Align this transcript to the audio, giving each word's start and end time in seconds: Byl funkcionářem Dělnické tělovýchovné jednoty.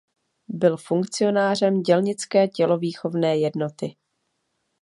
Byl 0.47 0.77
funkcionářem 0.77 1.81
Dělnické 1.81 2.47
tělovýchovné 2.47 3.37
jednoty. 3.37 3.95